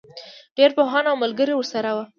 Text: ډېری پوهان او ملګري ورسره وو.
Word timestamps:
ډېری 0.55 0.73
پوهان 0.77 1.03
او 1.09 1.15
ملګري 1.23 1.53
ورسره 1.55 1.89
وو. 1.95 2.03